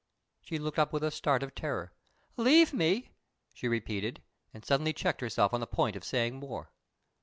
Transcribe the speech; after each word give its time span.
She 0.41 0.57
looked 0.57 0.79
up 0.79 0.91
with 0.91 1.03
a 1.03 1.11
start 1.11 1.43
of 1.43 1.53
terror. 1.53 1.93
"Leave 2.35 2.73
me?" 2.73 3.11
she 3.53 3.67
repeated, 3.67 4.19
and 4.51 4.65
suddenly 4.65 4.93
checked 4.93 5.21
herself 5.21 5.53
on 5.53 5.59
the 5.59 5.67
point 5.67 5.95
of 5.95 6.03
saying 6.03 6.37
more. 6.39 6.71